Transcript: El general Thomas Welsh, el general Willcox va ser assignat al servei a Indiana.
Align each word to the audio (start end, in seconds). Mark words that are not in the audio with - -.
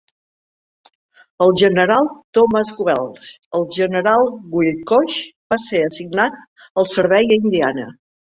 El 1.45 1.51
general 1.61 2.07
Thomas 2.37 2.71
Welsh, 2.87 3.27
el 3.59 3.67
general 3.77 4.25
Willcox 4.55 5.19
va 5.55 5.59
ser 5.69 5.83
assignat 5.91 6.41
al 6.83 6.89
servei 6.97 7.29
a 7.37 7.41
Indiana. 7.43 7.87